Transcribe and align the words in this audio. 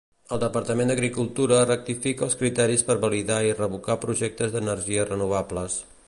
El 0.35 0.39
Departament 0.43 0.91
d'Agricultura 0.91 1.59
rectifica 1.67 2.25
els 2.29 2.37
criteris 2.39 2.83
per 2.87 2.95
validar 3.03 3.37
i 3.49 3.51
revocar 3.59 3.99
projectes 4.07 4.55
d'energies 4.57 5.09
renovables. 5.13 5.77